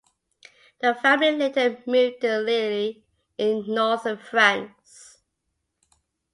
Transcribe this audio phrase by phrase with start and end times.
[0.79, 2.95] The family later moved to Lille
[3.37, 5.19] in northern France.